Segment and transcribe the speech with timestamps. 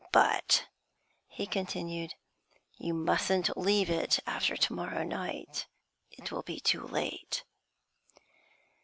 [0.11, 0.67] 'But,'
[1.27, 2.15] he continued,
[2.79, 5.67] 'you mustn't leave it after to morrow night.
[6.09, 7.43] It will be too late.'